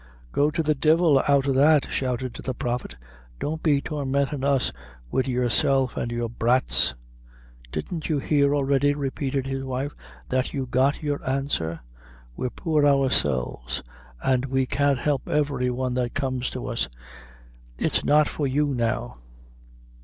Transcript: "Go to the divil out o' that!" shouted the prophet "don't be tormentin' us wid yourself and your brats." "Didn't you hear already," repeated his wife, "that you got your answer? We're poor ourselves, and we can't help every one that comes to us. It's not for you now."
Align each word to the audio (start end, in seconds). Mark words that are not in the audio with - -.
"Go 0.31 0.49
to 0.49 0.63
the 0.63 0.73
divil 0.73 1.21
out 1.27 1.47
o' 1.47 1.51
that!" 1.53 1.85
shouted 1.91 2.33
the 2.33 2.55
prophet 2.55 2.95
"don't 3.39 3.61
be 3.61 3.81
tormentin' 3.81 4.43
us 4.43 4.71
wid 5.11 5.27
yourself 5.27 5.95
and 5.95 6.11
your 6.11 6.27
brats." 6.27 6.95
"Didn't 7.71 8.09
you 8.09 8.17
hear 8.17 8.55
already," 8.55 8.95
repeated 8.95 9.45
his 9.45 9.63
wife, 9.63 9.93
"that 10.29 10.55
you 10.55 10.65
got 10.65 11.03
your 11.03 11.19
answer? 11.29 11.81
We're 12.35 12.49
poor 12.49 12.83
ourselves, 12.83 13.83
and 14.23 14.45
we 14.45 14.65
can't 14.65 14.97
help 14.97 15.29
every 15.29 15.69
one 15.69 15.93
that 15.93 16.15
comes 16.15 16.49
to 16.49 16.65
us. 16.65 16.89
It's 17.77 18.03
not 18.03 18.27
for 18.27 18.47
you 18.47 18.73
now." 18.73 19.19